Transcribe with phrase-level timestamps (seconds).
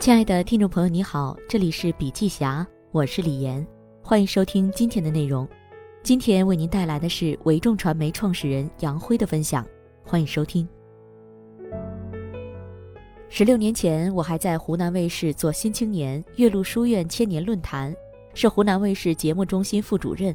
[0.00, 3.64] 亲爱的听众朋友，你好，这里是笔记侠，我是李岩，
[4.02, 5.46] 欢迎收听今天的内容。
[6.02, 9.62] 今天为您带来的是维众传媒创始人杨辉的分享，
[10.02, 10.66] 欢迎收听。
[13.28, 17.92] 十六年前，我还在湖南卫视做《新青年》《岳麓书院千年论坛》，
[18.32, 20.34] 是湖南卫视节目中心副主任。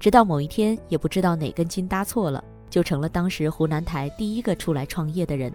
[0.00, 5.52] 直到某一天，也不知道哪根筋搭错了，就成了当时湖南台第一个出来创业的人。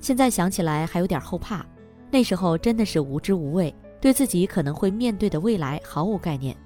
[0.00, 1.66] 现在想起来还有点后怕。
[2.10, 6.56] 那时候真的是无知无畏，对自己可能会面对的未来毫无概念。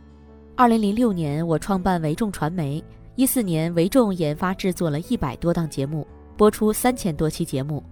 [0.55, 2.82] 二零零六年，我创办维众传媒。
[3.15, 6.06] 一四年，维众研发制作了一百多档节目，
[6.37, 7.82] 播出三千多期节目，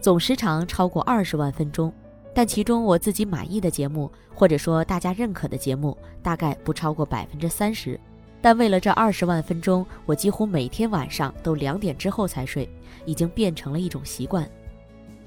[0.00, 1.92] 总时长超过二十万分钟。
[2.34, 7.98] 但其中我自己满意的节目，或者说大家认可的节目，大概不超过百分之三十。
[8.40, 12.68] 但为了这二十万分钟，我几乎每天晚上都两点之后才睡，
[13.04, 14.48] 已经变成了一种习惯。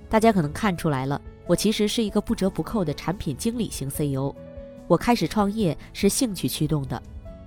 [0.09, 1.21] 大家可能看出来了。
[1.47, 4.33] 我其实是一个不折不扣的产品经理型 CEO。
[4.87, 7.01] 我开始创业是兴趣驱动的。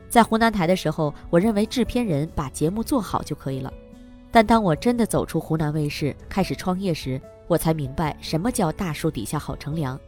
[0.09, 3.73] 在湖南台的时候，我认为制片人把节目做好就可以了。
[4.33, 9.99] 但当我真的走出湖南卫视开始创业时，我才明白什么叫大树底下好乘凉。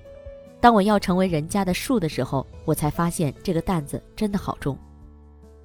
[0.61, 4.79] 当我要成为人家的树的时候，我才发现这个担子真的好重。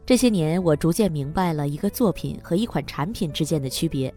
[0.06, 4.14] 这些年，我逐渐明白了一个作品和一款产品之间的区别。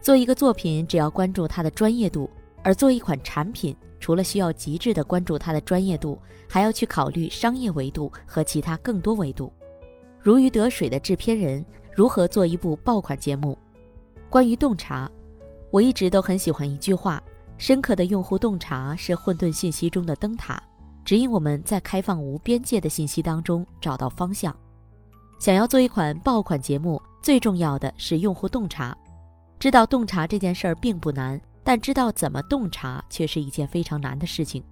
[0.00, 2.30] 做一个作品，只要关注它的专业度。
[2.62, 6.18] 而做一款产品，除了需要极致的关注它的专业度，
[6.48, 9.52] 还要去考虑商业维度和其他更多维度。
[10.20, 13.58] 如鱼得水的制片人如何做一部爆款节目？
[14.30, 15.10] 关于洞察，
[15.70, 17.22] 我一直都很喜欢一句话：
[17.58, 20.62] 深刻的用户洞察是混沌信息中的灯塔，
[21.04, 24.56] 指引我们在开放无边界的信息当中找到方向。
[25.38, 28.96] 想要做一款爆款节目，最重要的是用户洞察。
[29.58, 31.40] 知道洞察这件事儿并不难。
[31.64, 34.62] 但知道怎么洞察却是一件非常难的事情。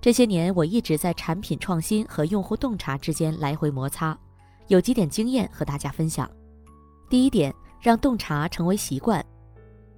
[0.00, 4.18] 这些年，我一直在产品创新和用户洞察之间来回摩擦，
[4.68, 6.30] 有几点经验和大家分享。
[7.10, 9.24] 第一点，让洞察成为习惯。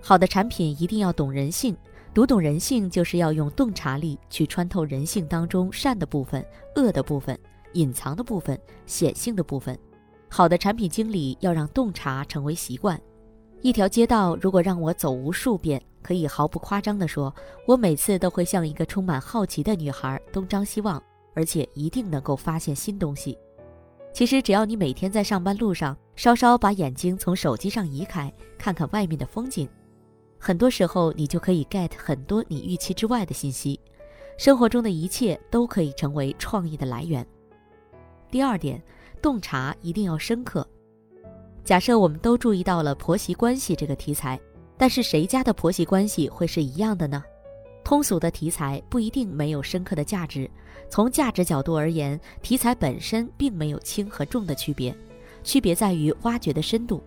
[0.00, 1.76] 好的产品一定要懂人性，
[2.12, 7.38] 读懂人性就是要用洞察力去穿透人性当中善的部分、恶的部分、
[7.74, 9.78] 隐藏的部分、显性的部分。
[10.28, 13.00] 好的产品经理要让洞察成为习惯。
[13.60, 17.34] 一条街道如果让我走无数遍，可以毫不夸张地说，
[17.66, 21.02] 我每次都会像一个充满好奇的女孩东张西望，
[21.34, 23.38] 而且一定能够发现新东西。
[24.12, 29.66] 其实，只要你每天在上班路上稍稍把眼睛从手机上移开，看看外面的风景，
[30.38, 33.80] 很多时候你就可以 get 很多你预期之外的信息。
[34.36, 37.24] 生活中的一切都可以成为创意的来源。
[38.30, 38.82] 第二点，
[39.20, 40.66] 洞察一定要深刻。
[41.64, 44.40] 假设我们都注意到了婆媳关系这个题材，
[44.82, 47.22] 但是谁家的婆媳关系会是一样的呢？
[47.84, 50.50] 通俗的题材不一定没有深刻的价值。
[50.90, 54.92] 从价值角度而言，题材本身并没有轻和重的区别，
[55.44, 57.00] 区别在于挖掘的深度。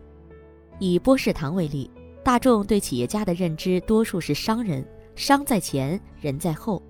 [0.80, 1.92] 以波士堂为例，
[2.24, 4.82] 大众对企业家的认知多数是商人，
[5.14, 6.82] 商在前，人在后。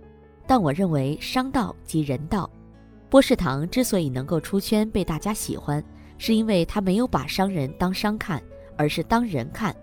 [0.45, 2.47] 但我认为商道即人道。
[3.09, 5.83] 波士堂之所以能够出圈，被大家喜欢。
[6.19, 8.39] 是因为他没有把商人当商看，
[8.77, 9.75] 而是当人看，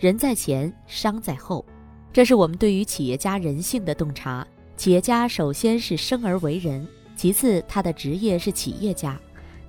[0.00, 1.62] 人在前，商在后，
[2.10, 4.46] 这是我们对于企业家人性的洞察。
[4.74, 9.20] 企业家首先是生而为人，其次他的职业是企业家，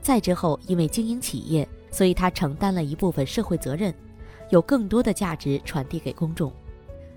[0.01, 3.93] 再之后因为经营企业，所以他承担了一部分社会责任，
[4.51, 6.49] 有更多的价值传递给公众。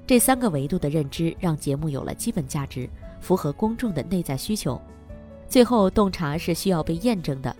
[0.05, 4.77] 这三个维度的认知让节目有了基本价值，符合公众的内在需求。
[5.49, 7.55] 最后，洞察是需要被验证的。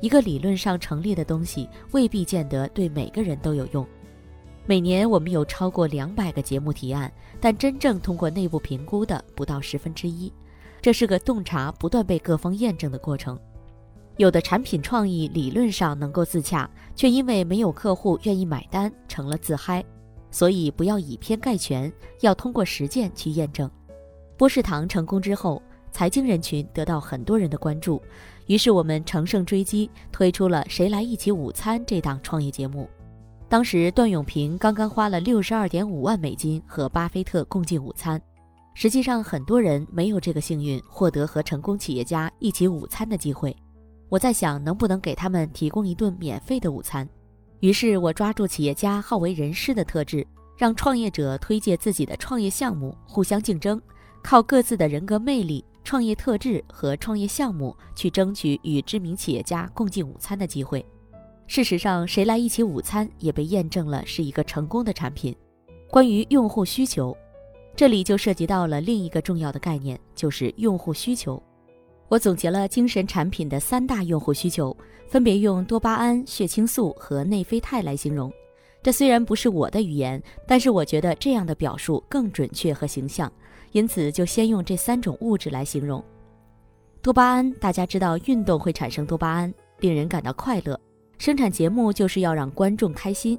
[0.00, 3.86] 一个理论上成立的东西，未必见得对每个人都有用。
[4.66, 10.32] 每年我们有超过两百个节目提案，但真正通过内部评估的不到十分之一。
[10.80, 13.38] 这是个洞察不断被各方验证的过程。
[14.16, 19.84] 有的产品创意理论上能够自洽，却因为没有客户愿意买单，成了自嗨。
[20.30, 23.70] 所以不要以偏概全，要通过实践去验证。
[24.36, 25.62] 波士堂成功之后。
[25.92, 28.02] 财经人群得到很多人的关注，
[28.48, 32.90] 于是我们乘胜追击，推出了《谁来一起午餐》这档创业节目。
[33.48, 38.20] 当时段永平刚刚花了六十二点五万美金和巴菲特共进午餐。
[38.74, 43.56] 实际上，很多人没有这个幸运，获得和成功企业家一起午餐的机会。
[44.08, 47.08] 我在想，能不能给他们提供一顿免费的午餐？
[47.60, 50.26] 于是我抓住企业家好为人师的特质，
[50.56, 53.80] 让创业者推介自己的创业项目，互相竞争，
[54.22, 55.64] 靠各自的人格魅力。
[55.84, 60.84] 创业特质和创业项目去争取与知名企业家共进午餐的机会。
[61.46, 65.34] 事实上，谁来一起午餐也被验证了是一个成功的产品。
[65.90, 67.16] 关于用户需求，
[67.76, 71.40] 这里就涉及到了另一个重要的概念，就是用户需求。
[72.08, 74.76] 我总结了精神产品的三大用户需求，
[75.06, 78.32] 分别用多巴胺、血清素和内啡肽来形容。
[78.82, 83.32] 这虽然不是我的语言，但是我觉得这样的表述更准确和形象，
[83.72, 86.02] 因此就先用这三种物质来形容。
[87.00, 90.78] 多巴胺，大家知道，运动会产生多巴胺，令人感到快乐。
[91.18, 93.38] 生产节目就是要让观众开心。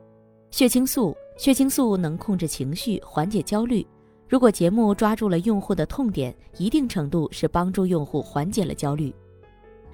[0.51, 3.85] 血清素，血清素能控制情绪，缓解焦虑。
[4.27, 9.13] 如果节目抓住了用户的痛点，一定程度是帮助用户缓解了焦虑。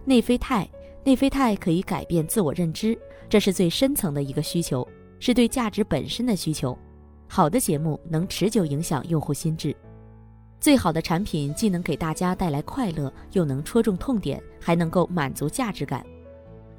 [0.06, 0.70] 内啡肽，
[1.04, 2.98] 内啡肽可以改变自我认知，
[3.28, 4.88] 这是最深层的一个需求，
[5.20, 6.78] 是对价值本身的需求。
[7.28, 9.76] 好的节目能持久影响用户心智。
[10.60, 16.06] 最好的产品既能给大家带来快乐，又能戳中痛点，还能够满足价值感。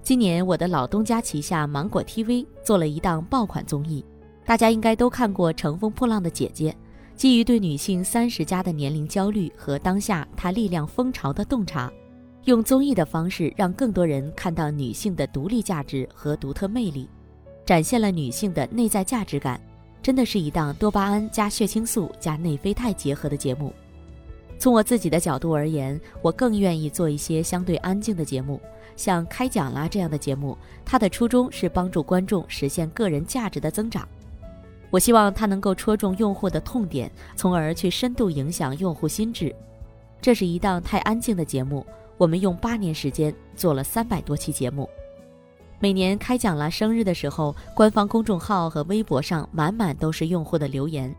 [0.04, 4.04] 今年我的老东家旗下芒果 TV 做了一档爆款综艺，
[4.44, 6.72] 大家应该都看过《乘风破浪的姐姐》。
[7.14, 11.88] 基于对女性三十加的年龄焦虑和当下她力量风潮的洞察，
[12.46, 17.08] 用综艺的方式让更多人看到女性的独立价值和独特魅力，
[17.64, 19.60] 展现了女性的内在价值感，
[20.02, 23.72] 真的是一档多巴胺加血清素加内啡肽结合的节目。
[24.58, 28.60] 从我自己的角度而言，我更愿意做一些相对安静的节目，
[28.96, 34.06] 像开讲啦这样的节目，它的初衷是帮助观众实现个人价值的增长。
[34.90, 39.54] 我希望它能够戳中用户的痛点，从而去深度影响用户心智。
[40.20, 41.84] 这是一档太安静的节目，
[42.16, 44.88] 我们用八年时间做了三百多期节目。
[45.80, 51.12] 每年开讲啦生日的时候，官方公众号和微博上满满都是用户的留言，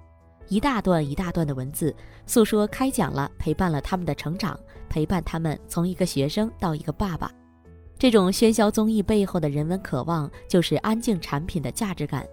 [0.47, 1.93] 一大段一大段的文字，
[2.25, 7.29] 诉说开讲了陪伴了他们的成长，陪伴他们从一个学生到一个爸爸。
[8.03, 12.27] 这种喧嚣综艺背后的人文渴望，就是安静产品的价值感。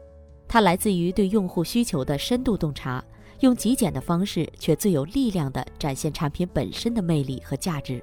[0.48, 3.00] 它来自于对用户需求的深度洞察，
[3.38, 8.02] 用极简的方式却最有力量地展现产品本身的魅力和价值。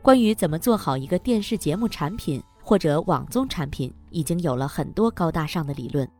[0.00, 6.10] 关于怎么做好一个电视节目产品或者网综产品，已经有了很多高大上的理论。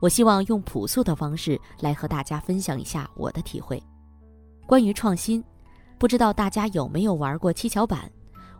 [0.00, 3.80] 我希望用朴素的方式来和大家分享一下我的体会。
[4.66, 5.44] 关于创新，
[5.96, 8.10] 不知道大家有没有玩过七巧板？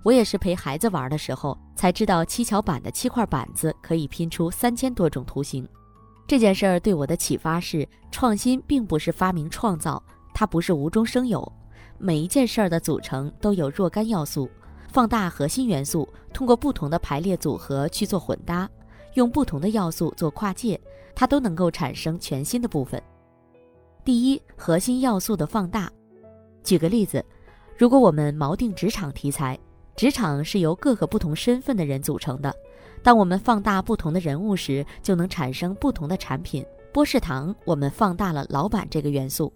[0.03, 5.69] 我也是陪孩子玩的时候才知道，七巧板的七块板子可以拼出三千多种图形。
[6.27, 10.03] 这件事儿对我的启发是，创新并不是发明创造，
[10.35, 11.51] 它不是无中生有。
[11.99, 14.49] 每一件事儿的组成都有若干要素，
[14.89, 18.69] 放大核心元素，通过不同的排列组合去做混搭，
[19.15, 20.81] 用不同的要素做跨界，
[21.15, 23.03] 它都能够产生全新的部分。
[24.05, 25.91] 第一，核心要素的放大。
[26.63, 27.25] 举个例子，
[27.77, 29.59] 如果我们锚定职场题材，
[29.99, 32.55] 职场是由各个不同身份的人组成的。
[33.03, 36.65] 当我们放大不同的人物时，就能产生不同的产品。
[36.93, 39.53] 波士堂，我们放大了老板这个元素。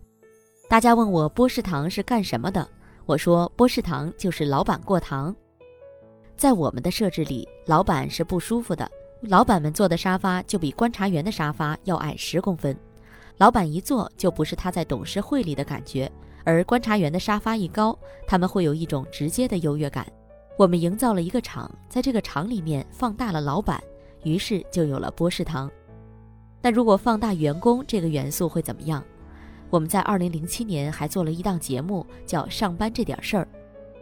[0.69, 2.69] 大家问我波士堂是干什么的，
[3.07, 5.33] 我说波士堂就是老板过堂。
[6.37, 8.91] 在我们的设置里，老板是不舒服的，
[9.21, 12.77] 老板们坐的沙发就比观察员的沙发要矮十公分。
[13.37, 16.11] 老板一坐就不是他在董事会里的感觉，
[16.43, 17.97] 而观察员的沙发一高，
[18.27, 20.05] 他们会有一种直接的优越感。
[20.57, 23.83] 我们营造了一个厂，在这个厂里面放大了老板，
[24.23, 25.71] 于是就有了波士堂。
[26.61, 29.03] 那如果放大员工这个元素会怎么样？
[29.71, 33.45] 我们在二零零七年还做了一档节目，叫《上班这点事儿》，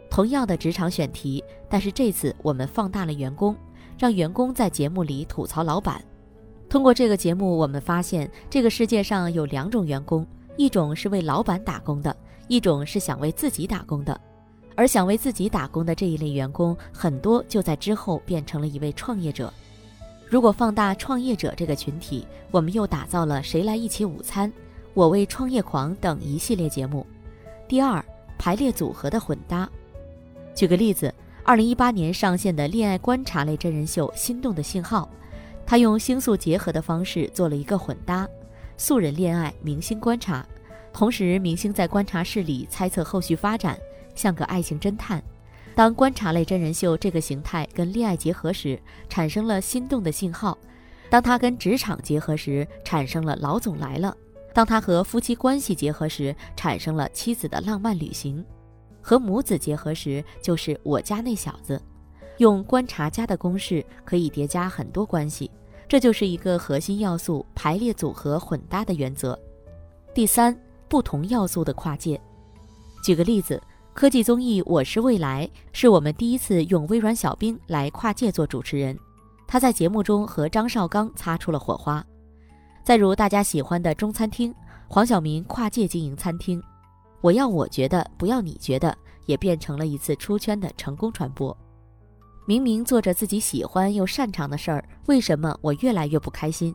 [0.09, 3.55] 同样的职场选题，但是这次我们放大了员工，
[3.97, 6.03] 让员工在节目里吐槽老板。
[6.69, 12.15] 通过这个节目，我们发现这个世界上有两种员工，一种是为老板打工的，
[12.49, 14.19] 一种是想为自己打工的。
[14.75, 19.53] 而想为自己打工的这一类员工，很多就在之后变成了一位创业者。
[20.27, 24.49] 如果放大创业者这个群体，我们又打造了《谁来一起午餐》
[24.93, 27.05] 《我为创业狂》等一系列节目。
[27.67, 28.03] 第二，
[28.37, 29.69] 排列组合的混搭。
[30.55, 31.13] 举个例子，
[31.43, 35.09] 二零一八年上线的恋爱观察类真人秀《心动的信号》，
[35.65, 38.27] 他用星宿结合的方式做了一个混搭：
[38.77, 40.45] 素人恋爱，明星观察，
[40.93, 43.77] 同时明星在观察室里猜测后续发展。
[44.15, 45.23] 像个爱情侦探，
[45.73, 50.57] 当观察类真人秀这个形态跟恋爱结合时，产生了心动的信号；
[51.09, 54.13] 当它跟职场结合时，产生了老总来了；
[54.53, 58.43] 当它和夫妻关系结合时，产生了妻子的浪漫旅行；
[59.01, 61.81] 和母子结合时，就是我家那小子。
[62.37, 65.49] 用观察家的公式可以叠加很多关系，
[65.87, 69.39] 这就是一个核心要素排列组合混搭的原则。
[70.13, 70.57] 第三，
[70.89, 72.19] 不同要素的跨界。
[73.03, 73.61] 举个例子。
[73.93, 78.97] 科技综艺《我是未来》是我们第一次用微软小冰来跨界做主持人，
[79.45, 82.03] 他在节目中和张绍刚擦出了火花。
[82.83, 84.55] 再如大家喜欢的中餐厅，
[84.87, 86.63] 黄晓明跨界经营餐厅，
[87.19, 91.55] 我要我觉得，不要你觉得，也变成了一次出圈的成功传播。
[92.45, 96.73] 明明做着自己喜欢又擅长的事儿，为什么我越来越不开心？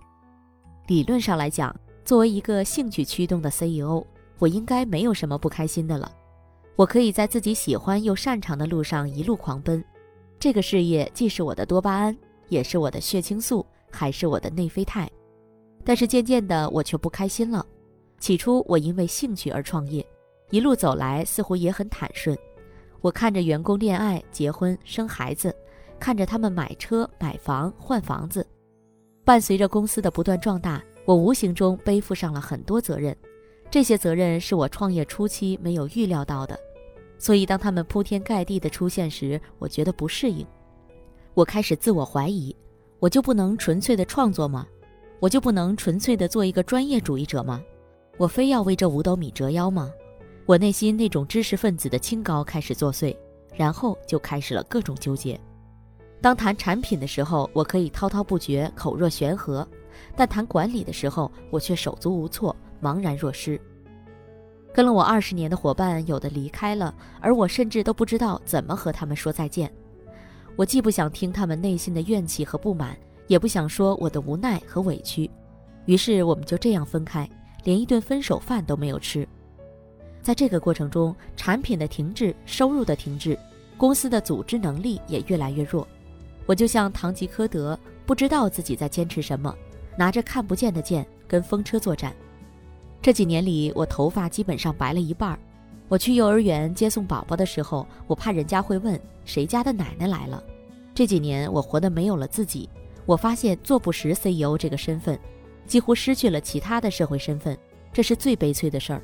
[0.86, 4.04] 理论上来讲，作为一个兴趣驱动的 CEO，
[4.38, 6.12] 我应该没有什么不开心的了。
[6.76, 9.82] 我可以在自己喜欢又擅长的路上一路狂奔。
[10.38, 12.16] 这个事业既是我的多巴胺，
[12.48, 15.10] 也是我的血清素，还是我的内啡肽。
[15.82, 17.64] 但是渐渐的，我却不开心了。
[18.18, 20.06] 起初我因为兴趣而创业，
[20.50, 22.36] 一路走来似乎也很坦顺。
[23.00, 25.54] 我看着员工恋爱、结婚、生孩子，
[25.98, 28.46] 看着他们买车、买房、换房子，
[29.24, 33.16] 伴随着公司的不断壮大，我无形中背负上了很多责任。
[33.70, 36.58] 这些责任是我创业初期没有预料到的，
[37.18, 40.46] 所以当他们铺天盖地的出现时，我觉得不适应。
[41.34, 42.54] 我开始自我怀疑：
[42.98, 44.66] 我就不能纯粹的创作吗？
[45.18, 47.62] 我就不能纯粹的做一个专业主义者吗？
[48.18, 49.90] 我非要为这五斗米折腰吗？
[50.44, 53.16] 我内心那种知识分子的清高开始作祟，
[53.54, 55.40] 然后就开始了各种纠结。
[56.20, 59.66] 当谈产品的时候，我可以滔滔不绝、口若悬河；
[60.14, 63.60] 但谈管理的时候，我却手足无措、茫然若失。
[64.76, 69.72] 跟了我二十年的伙伴，有的离开了，而我甚至都不知道怎么和他们说再见。
[70.54, 72.94] 我既不想听他们内心的怨气和不满，
[73.26, 75.30] 也不想说我的无奈和委屈，
[75.86, 77.26] 于是我们就这样分开。
[77.64, 79.26] 连一顿分手饭都没有吃，
[80.20, 83.36] 在这个过程中，产品的停滞、收入的停滞，
[83.78, 85.88] 公司的组织能力也越来越弱。
[86.44, 89.56] 我就像堂吉诃德，不知道自己在坚持什么，
[89.96, 92.14] 拿着看不见的剑跟风车作战。
[93.00, 95.38] 这几年里，我头发基本上白了一半儿。
[95.88, 100.42] 我去幼儿园接送宝宝的时候，我怕人家会问谁家的奶奶来了。
[100.94, 102.68] 这几年我活得没有了自己，
[103.04, 105.18] 我发现做不实 CEO 这个身份。
[105.66, 107.56] 几乎失去了其他的社会身份，
[107.92, 109.02] 这是最悲催的事儿。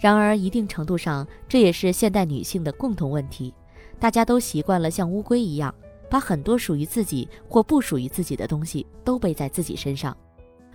[0.00, 3.54] 然而，一定程度上，这也是现代女性的共同问题。
[3.98, 5.74] 大家都习惯了像乌龟一样，
[6.08, 10.16] 把很多属于自己或不属于自己的东西都背在自己身上。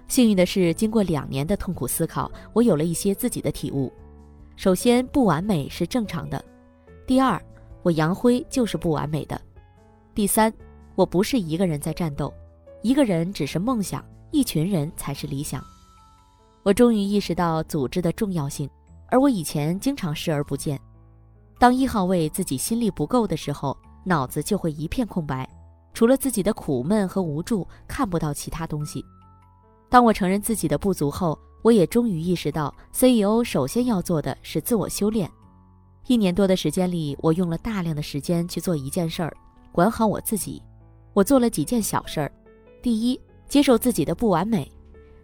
[0.08, 3.92] 幸运的是，经过两年的痛苦思考，我有了一些自己的体悟。
[4.56, 6.40] 首先，不完美是正常的；
[7.06, 7.42] 第二，
[7.84, 9.36] 我杨辉就是不完美的；
[10.14, 10.54] 第三，
[10.96, 12.34] 我不是一个人在战斗，
[12.82, 14.04] 一个人只是梦想。
[14.32, 15.64] 一群人才是理想。
[16.62, 18.70] 我终于意识到组织的重要性，
[19.08, 20.78] 而我以前经常视而不见。
[21.58, 25.48] 当一号位自己心力不够的时候，脑子就会一片空白，
[25.94, 29.06] 除了自己的苦闷和无助，看不到其他东西。
[29.90, 35.30] 当我承认自己的不足后，我也终于意识到，CEO 首先要做的是自我修炼。
[36.08, 39.36] 一年多的时间里，我用了大量的时间去做一件事儿，
[39.72, 40.62] 管好我自己。
[41.14, 42.32] 我做了几件小事儿，
[42.82, 43.20] 第一。
[43.48, 44.70] 接受自己的不完美，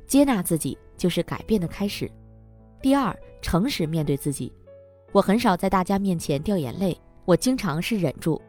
[0.06, 2.10] 接纳自己就是改变的开始。
[2.80, 4.53] 第二，诚实面对自己。
[5.12, 8.39] 我很少在大家面前掉眼泪，我经常是忍住。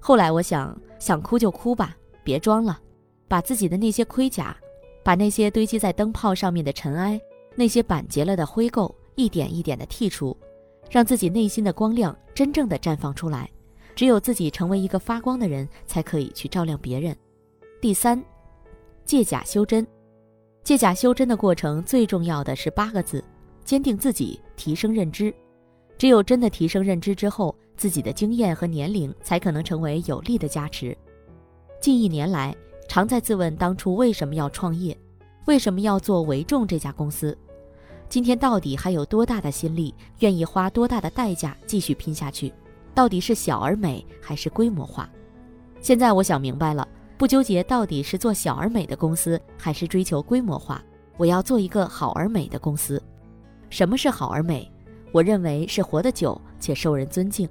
[0.00, 2.80] 后来我想，想哭就哭吧，别装了，
[3.28, 4.56] 把自己的那些盔甲，
[5.06, 7.20] 把那些堆积在灯泡上面的尘埃，
[7.54, 10.36] 那些板结了的灰垢，一点一点的剔除，
[10.90, 13.48] 让自己内心的光亮真正的绽放出来。
[13.94, 17.16] 只有自己成为一个发光的人，才可以去照亮别人。
[17.80, 18.20] 第三。
[19.04, 19.86] 借假修真，
[20.64, 23.22] 借假修真的过程最重要的是八个字：
[23.64, 25.32] 坚定自己，提升认知。
[25.96, 30.98] 只有真的提升认知之后，自己的经验和年龄才可能成为有力的加持。
[31.80, 32.52] 近一年来，
[32.88, 34.96] 常在自问当初为什么要创业，
[35.46, 37.36] 为什么要做维众这家公司？
[38.08, 42.52] 今天到底还有多大的心力，愿意花多大的代价继续拼下去？
[42.94, 45.08] 到底是小而美，还是规模化？
[45.80, 46.86] 现在我想明白了。
[47.18, 50.84] 不纠结到底是做小而美的公司，还是追求规模化，
[51.16, 53.02] 我要做一个好而美的公司。
[53.70, 54.70] 什么是好而美？
[55.12, 57.48] 我认为是活得久且受人尊敬。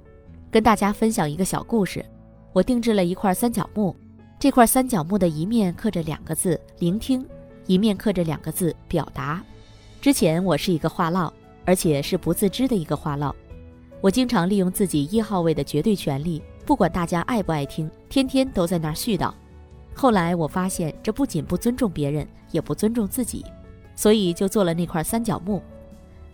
[0.52, 2.04] 跟大家分享一个小故事：
[2.52, 3.94] 我定制了一块三角木，
[4.38, 7.26] 这块三角木的一面刻着两个字“聆听”，
[7.66, 9.42] 一面刻着两个字“表达”。
[9.98, 11.32] 之前我是一个话唠，
[11.64, 13.34] 而且是不自知的一个话唠。
[14.02, 19.32] 我经常利用自己一号位的绝对权利，不管大家爱不爱听，天天都在那儿絮叨。
[19.94, 23.42] 后来我发现，这不仅不尊重别人，也不尊重自己，
[23.94, 25.62] 所以就做了那块三角木。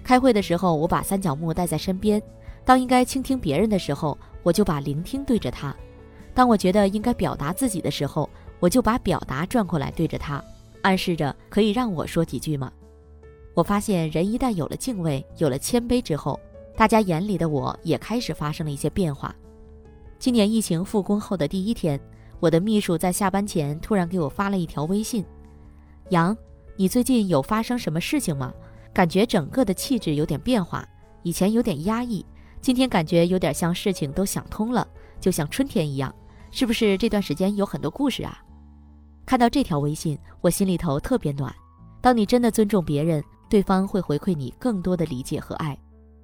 [0.03, 2.21] 开会的时候，我把三角木带在身边；
[2.65, 5.73] 当应该倾听别人的时候，我就把聆听对着它；
[6.35, 10.43] 当我觉得应该表达自己的时候，我就把表达转过来对着他，
[10.83, 12.73] 暗示着可以让我说几句吗？
[13.55, 16.41] 我发现，人一旦有了敬畏，有了谦卑之后，
[16.77, 19.35] 大家眼里的我也开始发生了一些变化。
[20.19, 22.01] 今年疫情复工后的第一天。
[22.41, 25.25] 我的秘书在下班前突然给我发了一条微信
[26.11, 26.37] ：“杨，
[26.75, 28.53] 你最近有发生什么事情吗？
[28.93, 30.85] 感觉整个的气质有点变化，
[31.23, 32.27] 以前有点压抑，
[32.61, 34.85] 今天感觉有点像事情都想通了，
[35.21, 36.13] 就像春天一样。
[36.53, 38.39] 是不是这段时间有很多故事啊？
[39.25, 41.53] 看到这条微信，我心里头特别暖。
[42.03, 45.77] 当你真的尊重别人，对方会回馈你更多的理解和爱。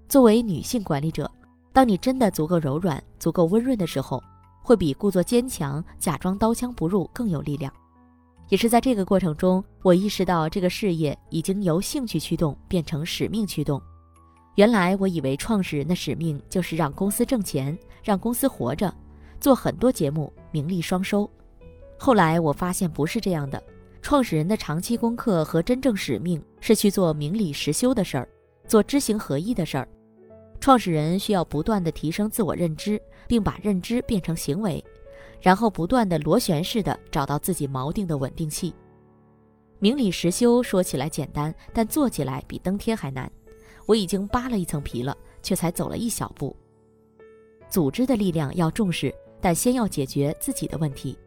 [0.06, 1.30] 作为女性管理者，
[1.73, 4.23] 当你真的足够柔软、足够温润的时候，
[4.62, 7.73] 会比故作坚强、假装刀枪不入更有力量。
[8.50, 13.80] 也是在这个过程中，我意识到这个事业已经由兴趣驱动变成使命驱动。
[14.56, 18.94] 原来我以为创始人的使命就是让公司挣钱，让公司活着，
[19.40, 21.28] 做很多节目，名利双收。
[21.97, 23.62] 后来我发现不是这样的，
[24.02, 28.28] 创始人的长期功课和真正使命是去做明理实修的事儿，
[28.66, 29.88] 做知行合一的事儿。
[30.61, 34.85] 创始人需要不断的提升自我认知，并把认知变成行为。
[35.40, 38.75] 然后不断的螺旋式的找到自己锚定的稳定器。
[39.78, 43.30] 明理实修说起来简单，但做起来比登天还难。
[43.87, 46.57] 我已经扒了一层皮了，却才走了一小步。
[47.68, 51.18] 组织的力量要重视，但先要解决自己的问题。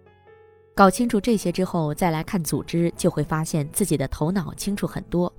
[0.74, 5.32] 搞清楚这些之后，再来看组织，就会发现自己的头脑清楚很多。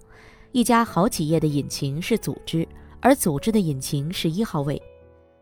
[0.52, 2.66] 一家好企业的引擎是组织，
[3.00, 4.80] 而组织的引擎是一号位。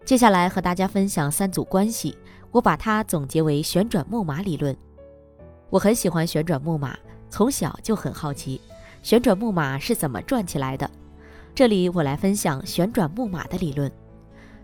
[0.04, 2.16] 接下来和大家分享三组关系。
[2.52, 4.76] 我把它总结为旋转木马理论。
[5.68, 8.60] 我很喜欢旋转木马，从小就很好奇，
[9.04, 10.90] 旋转木马是怎么转起来的。
[11.54, 13.88] 这里我来分享旋转木马的理论，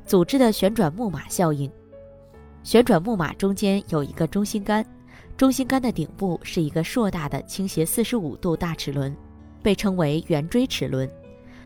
[0.05, 1.71] 组织的旋转木马效应。
[2.67, 4.85] 旋转木马中间有一个中心杆，
[5.37, 9.17] 中心杆的顶部是一个硕大的倾斜四十五度大齿轮，
[9.63, 11.09] 被称为圆锥齿轮。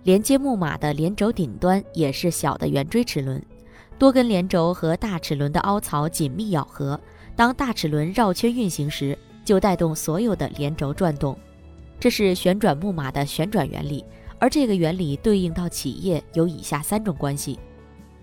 [0.03, 3.43] 连接木马的连轴顶端也是小的圆锥齿轮。
[3.99, 7.01] 多根连轴和大齿轮的凹槽紧密咬合，
[7.35, 11.35] 当大齿轮绕圈运行时，就带动所有的连轴转动。
[11.99, 14.05] 这是旋转木马的旋转原理。
[14.39, 17.59] 而这个原理对应到企业有以下三种关系：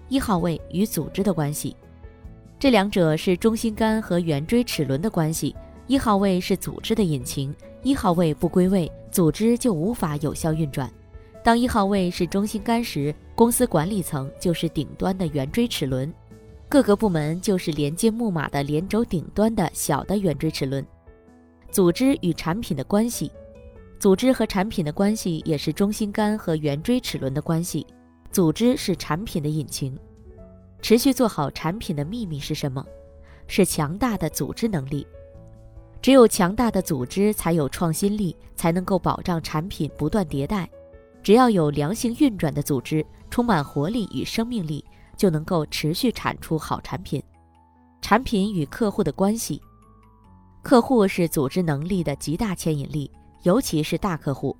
[0.09, 1.75] 一号位与组织的关系，
[2.59, 5.55] 这两者是中心杆和圆锥齿轮的关系。
[5.85, 10.91] 一号位是组织的引擎，一号位不归位，组织就无法有效运转。
[11.43, 16.11] 当一号位是中心杆时，公司管理层就是顶端的圆锥齿轮，
[16.67, 20.85] 各个部门就是连接木马的连轴顶端的小的圆锥齿轮。
[21.71, 23.31] 组织与产品的关系，
[23.99, 27.85] 组织和产品的关系也是中心杆和圆锥齿轮的关系。
[28.31, 29.97] 组织是产品的引擎，
[30.81, 32.85] 持续做好产品的秘密是什么？
[33.47, 35.05] 是强大的组织能力。
[36.01, 40.69] 只有强大的组织才有创新力，才能够保障产品不断迭代。
[41.23, 44.85] 只要有良性运转的组织，充满活力与生命力，
[45.17, 47.21] 就能够持续产出好产品。
[48.01, 49.61] 产品与客户的关系，
[50.61, 53.11] 客户是组织能力的极大牵引力，
[53.43, 54.55] 尤其是大客户。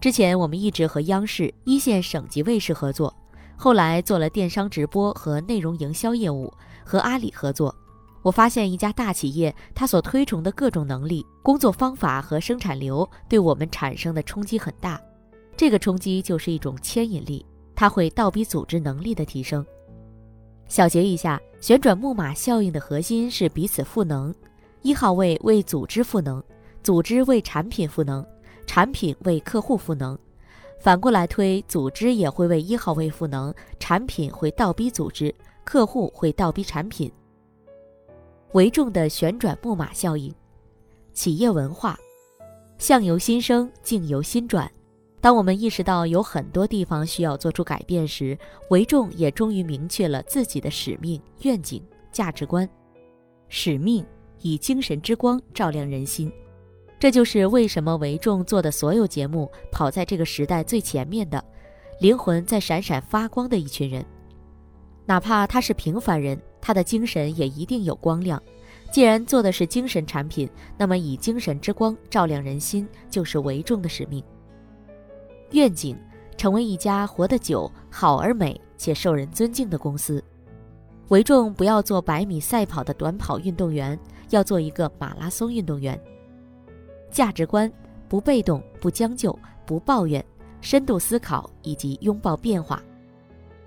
[0.00, 3.14] 之前我们一直和央视一线省级卫视合作，
[3.60, 6.52] 后来做了电商直播和内容营销业务，
[6.84, 7.74] 和阿里合作。
[8.22, 15.00] 我发现一家大企业，它所推崇的各种能力、工作方法和生产流，对我们产生的冲击很大。
[15.56, 17.44] 这个冲击就是一种牵引力，
[17.74, 19.66] 它会倒逼组织能力的提升。
[20.68, 24.32] 小结一下，旋转木马效应的核心是彼此赋能：
[24.82, 26.40] 一号位为组织赋能，
[26.84, 28.24] 组织为产品赋能，
[28.68, 30.16] 产品为客户赋能。
[30.78, 37.10] 反过来推，组织也会为一号位赋能，产品会倒逼组织，客户会倒逼产品。
[38.52, 40.34] 为重的旋转木马效应，
[41.12, 41.98] 企业文化，
[42.78, 44.70] 相由心生，境由心转。
[45.20, 48.38] 当我们意识到有很多地方需要做出改变时，
[48.70, 52.66] 为众也终于明确了自己的使命、愿景、价值观。
[53.48, 54.06] 使命
[54.40, 56.32] 以精神之光照亮人心，
[56.98, 61.42] 这就是为什么维众做的所有节目跑在这个时代最前面的，
[62.00, 64.04] 灵魂在闪闪发光的一群人。
[65.06, 68.42] 哪怕他是平凡人，他的精神也一定有光亮。
[68.90, 74.22] 既然做的是精神产品，那么以精神之光照亮人心，就是维众的使命。
[75.52, 75.96] 愿景
[76.36, 80.22] 成为一家活得久、好而美且受人尊敬的公司。
[81.08, 83.98] 维众不要做百米赛跑的短跑运动员，
[84.30, 85.98] 要做一个马拉松运动员。
[87.10, 87.70] 价值观
[88.08, 90.24] 不被动、不将就、不抱怨，
[90.60, 92.82] 深度思考以及拥抱变化。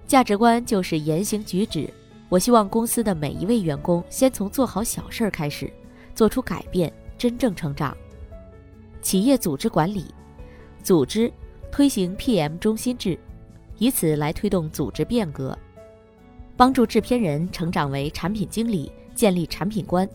[0.08, 1.90] 价值观就是言行举止。
[2.30, 5.72] 我希望公司的每一位员工先从做好小事儿开始，
[6.16, 7.96] 做出改变，真正成长。
[9.02, 10.06] 企业组织管理，
[10.82, 11.32] 组织。
[11.74, 13.18] 推行 PM 中心制，
[13.78, 15.58] 以此来推动组织变革，
[16.58, 20.06] 帮助制片人成长为产品经理，建立产品观，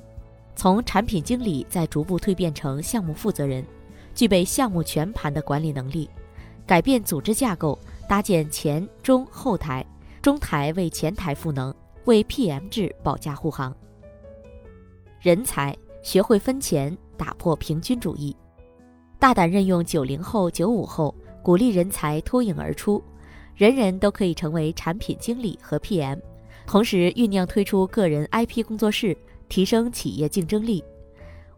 [0.57, 3.63] 从产品经理再逐步蜕变成项目负责人，
[4.15, 6.09] 具备项目全盘的管理能力，
[6.67, 9.85] 改变组织架构，搭建前中后台，
[10.23, 11.73] 中台为前台赋能，
[12.07, 13.77] 为 PM 制保驾护航。
[15.21, 18.35] 人才学会分钱，打破平均主义，
[19.19, 23.03] 大胆任用九零后、九五后，鼓励人才脱颖而出，
[23.55, 26.19] 人人都可以成为产品经理和 PM。
[26.67, 29.17] 同时酝酿推出个人 IP 工作室，
[29.49, 30.83] 提升企业竞争力。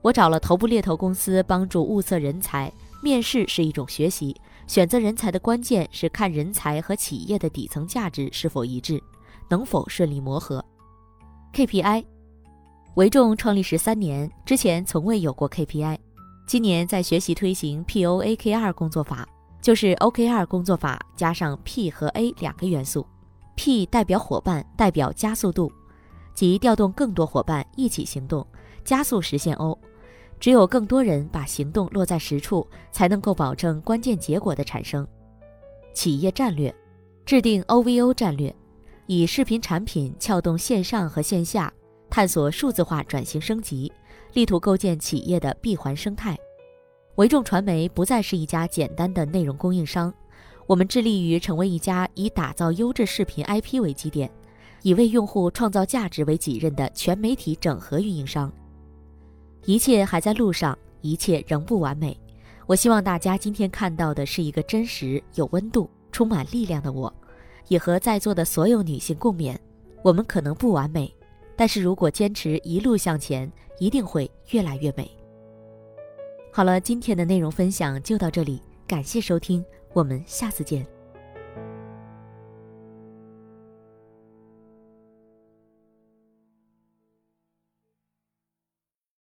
[0.00, 2.72] 我找了头部猎头公司帮助物色人才，
[3.02, 4.34] 面试是一种学习，
[4.66, 9.02] 选择人才的关键是看人才和企业的底层价值是否一致，
[9.48, 10.64] 能否顺利磨合。
[11.52, 12.04] KPI。
[12.94, 15.98] 维众创立十三年，之前从未有过 KPI。
[16.46, 19.28] 今年在学习推行 POAKR 工作法，
[19.60, 23.06] 就是 OKR 工作法加上 P 和 A 两个元素。
[23.54, 25.70] P 代表伙伴，代表加速度，
[26.38, 28.46] 即调动更多伙伴一起行动，
[28.84, 29.76] 加速实现 O。
[30.38, 35.04] 只有更多人把行动落在实处，才能够保证关键结果的产生。
[35.92, 36.72] 企业战略，
[37.26, 38.54] 制定 OVO 战略，
[39.06, 41.72] 以视频产品撬动线上和线下。
[42.08, 43.92] 探索数字化转型升级，
[44.32, 46.38] 力图构建企业的闭环生态。
[47.16, 50.14] 维众传媒不再是一家简单的内容供应商，
[50.68, 54.30] 我们致力于成为一家以打造优质视频 IP 为基点，
[54.82, 58.52] 以为用户创造价值为己任的全媒体整合运营商。
[59.64, 62.18] 一切还在路上，一切仍不完美。
[62.66, 67.12] 我希望大家今天看到的是一个真实、有温度、充满力量的我，
[67.68, 69.56] 也和在座的所有女性共勉。
[70.02, 71.12] 我们可能不完美。
[71.56, 75.10] 但是如果坚持一路向前，一定会越来越美。
[76.52, 80.97] 好了，今天的内容分享就到这里，感谢收听，我们下次见。